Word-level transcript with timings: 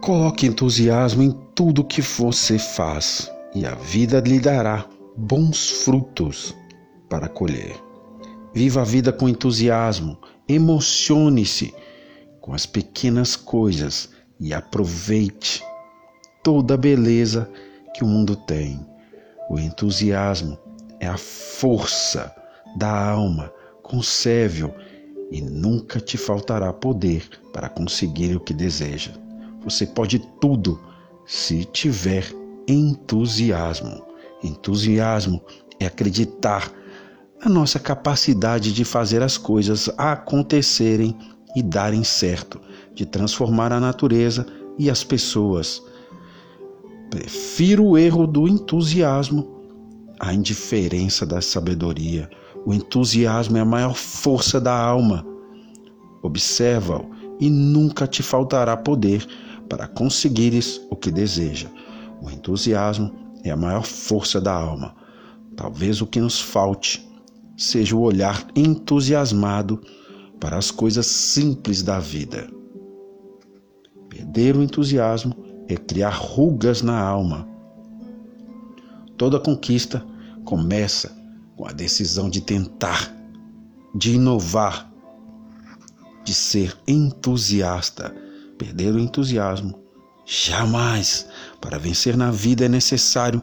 Coloque 0.00 0.46
entusiasmo 0.46 1.22
em 1.22 1.30
tudo 1.54 1.84
que 1.84 2.00
você 2.00 2.58
faz 2.58 3.30
e 3.54 3.66
a 3.66 3.74
vida 3.74 4.18
lhe 4.20 4.40
dará 4.40 4.86
bons 5.14 5.84
frutos 5.84 6.56
para 7.08 7.28
colher. 7.28 7.76
Viva 8.54 8.80
a 8.80 8.84
vida 8.84 9.12
com 9.12 9.28
entusiasmo, 9.28 10.18
emocione-se 10.48 11.74
com 12.40 12.54
as 12.54 12.64
pequenas 12.64 13.36
coisas 13.36 14.08
e 14.40 14.54
aproveite 14.54 15.62
toda 16.42 16.74
a 16.74 16.78
beleza 16.78 17.48
que 17.94 18.02
o 18.02 18.06
mundo 18.06 18.34
tem. 18.34 18.80
O 19.50 19.58
entusiasmo 19.58 20.58
é 20.98 21.06
a 21.06 21.18
força 21.18 22.34
da 22.74 23.10
alma, 23.10 23.52
conserve-o 23.82 24.74
e 25.30 25.40
nunca 25.40 26.00
te 26.00 26.16
faltará 26.16 26.72
poder 26.72 27.28
para 27.52 27.68
conseguir 27.68 28.34
o 28.34 28.40
que 28.40 28.52
deseja. 28.52 29.12
Você 29.62 29.86
pode 29.86 30.18
tudo 30.40 30.80
se 31.26 31.64
tiver 31.64 32.26
entusiasmo. 32.66 34.04
Entusiasmo 34.42 35.40
é 35.78 35.86
acreditar 35.86 36.72
na 37.42 37.50
nossa 37.50 37.78
capacidade 37.78 38.72
de 38.72 38.84
fazer 38.84 39.22
as 39.22 39.38
coisas 39.38 39.90
acontecerem 39.96 41.16
e 41.54 41.62
darem 41.62 42.04
certo, 42.04 42.60
de 42.94 43.06
transformar 43.06 43.72
a 43.72 43.80
natureza 43.80 44.46
e 44.78 44.90
as 44.90 45.02
pessoas. 45.02 45.82
Prefiro 47.10 47.84
o 47.84 47.98
erro 47.98 48.26
do 48.26 48.46
entusiasmo 48.46 49.60
à 50.18 50.32
indiferença 50.32 51.24
da 51.24 51.40
sabedoria. 51.40 52.30
O 52.64 52.74
entusiasmo 52.74 53.56
é 53.56 53.60
a 53.60 53.64
maior 53.64 53.94
força 53.94 54.60
da 54.60 54.76
alma. 54.76 55.26
Observa-o 56.22 57.10
e 57.40 57.48
nunca 57.48 58.06
te 58.06 58.22
faltará 58.22 58.76
poder 58.76 59.26
para 59.68 59.86
conseguires 59.86 60.80
o 60.90 60.96
que 60.96 61.10
deseja. 61.10 61.68
O 62.20 62.30
entusiasmo 62.30 63.12
é 63.42 63.50
a 63.50 63.56
maior 63.56 63.84
força 63.84 64.40
da 64.40 64.52
alma. 64.52 64.94
Talvez 65.56 66.02
o 66.02 66.06
que 66.06 66.20
nos 66.20 66.40
falte 66.40 67.08
seja 67.56 67.96
o 67.96 68.00
olhar 68.00 68.46
entusiasmado 68.54 69.80
para 70.38 70.56
as 70.56 70.70
coisas 70.70 71.06
simples 71.06 71.82
da 71.82 71.98
vida. 71.98 72.48
Perder 74.08 74.56
o 74.56 74.62
entusiasmo 74.62 75.34
é 75.68 75.76
criar 75.76 76.10
rugas 76.10 76.82
na 76.82 77.00
alma. 77.00 77.48
Toda 79.16 79.38
conquista 79.38 80.04
começa 80.44 81.19
com 81.60 81.68
a 81.68 81.72
decisão 81.72 82.30
de 82.30 82.40
tentar, 82.40 83.14
de 83.94 84.14
inovar, 84.14 84.90
de 86.24 86.32
ser 86.32 86.74
entusiasta 86.88 88.16
perder 88.56 88.94
o 88.94 88.98
entusiasmo. 88.98 89.78
Jamais! 90.24 91.26
Para 91.60 91.78
vencer 91.78 92.16
na 92.16 92.30
vida 92.30 92.64
é 92.64 92.68
necessário 92.68 93.42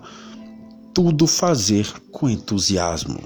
tudo 0.95 1.27
fazer 1.27 1.87
com 2.11 2.27
entusiasmo. 2.27 3.19